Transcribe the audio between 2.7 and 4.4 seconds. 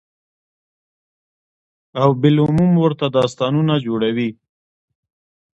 ورته داستانونه جوړوي،